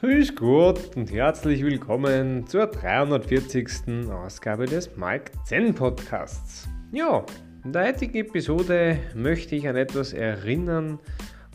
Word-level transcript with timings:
Grüß 0.00 0.36
Gott 0.36 0.94
und 0.94 1.10
herzlich 1.10 1.64
willkommen 1.64 2.46
zur 2.46 2.68
340. 2.68 4.08
Ausgabe 4.08 4.66
des 4.66 4.96
Mike 4.96 5.32
Zen 5.44 5.74
Podcasts. 5.74 6.68
Ja, 6.92 7.26
in 7.64 7.72
der 7.72 7.88
heutigen 7.88 8.14
Episode 8.18 9.00
möchte 9.16 9.56
ich 9.56 9.66
an 9.66 9.74
etwas 9.74 10.12
erinnern, 10.12 11.00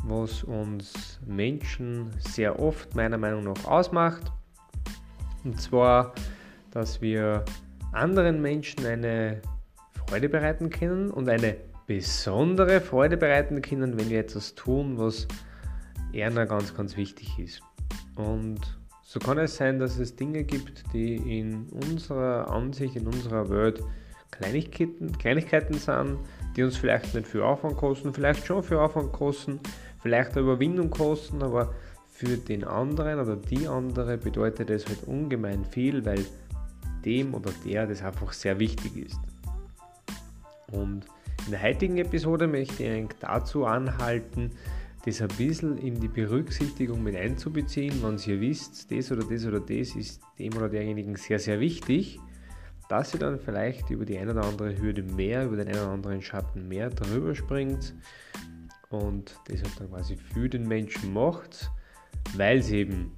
was 0.04 0.44
uns 0.44 1.21
Menschen 1.26 2.12
sehr 2.20 2.60
oft 2.60 2.94
meiner 2.96 3.18
Meinung 3.18 3.46
nach 3.46 3.64
ausmacht. 3.64 4.30
Und 5.46 5.62
zwar, 5.62 6.14
dass 6.71 7.02
wir 7.02 7.46
anderen 7.94 8.41
Menschen 8.41 8.86
eine 8.86 9.41
Freude 10.05 10.28
bereiten 10.28 10.70
können 10.70 11.12
und 11.12 11.30
eine 11.30 11.55
besondere 11.88 12.82
Freude 12.82 13.16
bereiten 13.16 13.62
können, 13.62 13.98
wenn 13.98 14.10
wir 14.10 14.20
etwas 14.20 14.54
tun, 14.54 14.98
was 14.98 15.30
eher 16.12 16.30
ganz, 16.46 16.76
ganz 16.76 16.98
wichtig 16.98 17.40
ist. 17.40 17.64
Und 18.16 18.59
so 19.02 19.20
kann 19.20 19.38
es 19.38 19.55
sein, 19.55 19.80
dass 19.80 19.99
es 19.99 20.16
Dinge 20.16 20.44
gibt, 20.44 20.84
die 20.94 21.40
in 21.40 21.67
unserer 21.70 22.49
Ansicht, 22.49 22.95
in 22.95 23.08
unserer 23.08 23.49
Welt 23.49 23.84
Kleinigkeiten, 24.31 25.16
Kleinigkeiten 25.17 25.76
sind, 25.76 26.18
die 26.55 26.63
uns 26.63 26.77
vielleicht 26.77 27.13
nicht 27.13 27.27
viel 27.27 27.41
Aufwand 27.41 27.77
kosten, 27.77 28.13
vielleicht 28.13 28.45
schon 28.45 28.63
viel 28.63 28.77
Aufwand 28.77 29.12
kosten, 29.12 29.59
vielleicht 30.02 30.31
eine 30.31 30.41
Überwindung 30.41 30.90
kosten, 30.90 31.44
aber 31.44 31.73
für 32.07 32.38
den 32.38 32.63
anderen 32.63 33.20
oder 33.20 33.35
die 33.35 33.68
andere 33.68 34.18
bedeutet 34.18 34.70
es 34.70 34.88
halt 34.88 35.04
ungemein 35.05 35.66
viel, 35.66 36.05
weil 36.05 36.26
dem 37.05 37.34
oder 37.34 37.52
der 37.66 37.88
das 37.88 38.02
einfach 38.02 38.34
sehr 38.34 38.59
wichtig 38.59 38.98
ist. 38.98 39.20
Und 40.71 41.05
in 41.45 41.52
der 41.52 41.62
heutigen 41.62 41.98
Episode 41.98 42.48
möchte 42.48 42.84
ich 42.84 43.09
dazu 43.20 43.66
anhalten, 43.66 44.52
das 45.05 45.21
ein 45.21 45.27
bisschen 45.37 45.77
in 45.77 45.99
die 45.99 46.07
Berücksichtigung 46.07 47.04
mit 47.04 47.15
einzubeziehen, 47.15 48.01
wenn 48.01 48.18
ihr 48.18 48.40
wisst, 48.40 48.90
das 48.90 49.12
oder 49.12 49.23
das 49.26 49.45
oder 49.45 49.60
das 49.60 49.95
ist 49.95 50.21
dem 50.40 50.55
oder 50.55 50.70
derjenigen 50.70 51.15
sehr, 51.18 51.40
sehr 51.40 51.60
wichtig, 51.60 52.20
dass 52.87 53.13
ihr 53.13 53.20
dann 53.20 53.40
vielleicht 53.40 53.90
über 53.90 54.05
die 54.05 54.18
eine 54.18 54.32
oder 54.32 54.45
andere 54.45 54.77
Hürde 54.77 55.04
mehr, 55.04 55.45
über 55.45 55.57
den 55.57 55.68
einen 55.68 55.79
oder 55.79 55.91
anderen 55.91 56.21
Schatten 56.21 56.68
mehr 56.70 56.90
drüber 56.90 57.35
springt 57.35 57.93
und 58.90 59.37
das 59.45 59.62
halt 59.62 59.79
dann 59.79 59.90
quasi 59.90 60.15
für 60.15 60.48
den 60.48 60.68
Menschen 60.68 61.12
macht, 61.12 61.70
weil 62.38 62.60
es 62.60 62.70
eben 62.70 63.12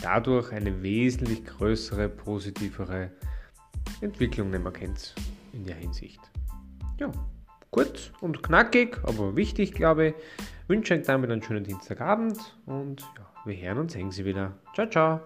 dadurch 0.00 0.52
eine 0.52 0.82
wesentlich 0.82 1.44
größere, 1.44 2.08
positivere 2.08 3.10
Entwicklung 4.00 4.50
nicht 4.50 4.62
mehr 4.62 4.72
kennt 4.72 5.14
in 5.52 5.64
der 5.64 5.76
Hinsicht. 5.76 6.20
Ja, 7.00 7.10
kurz 7.72 8.12
und 8.20 8.42
knackig, 8.42 8.98
aber 9.02 9.34
wichtig, 9.34 9.72
glaube 9.72 10.08
ich. 10.08 10.14
Wünsche 10.68 10.94
euch 10.94 11.02
damit 11.02 11.30
einen 11.30 11.42
schönen 11.42 11.64
Dienstagabend 11.64 12.38
und 12.66 13.00
ja, 13.00 13.26
wir 13.44 13.56
hören 13.56 13.78
und 13.78 13.90
sehen 13.90 14.12
Sie 14.12 14.24
wieder. 14.24 14.52
Ciao, 14.74 14.88
ciao. 14.88 15.20